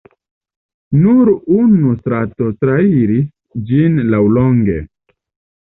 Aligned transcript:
Nur 1.01 1.29
unu 1.57 1.93
strato 1.99 2.49
trairis 2.63 3.29
ĝin 3.69 4.03
laŭlonge. 4.15 4.81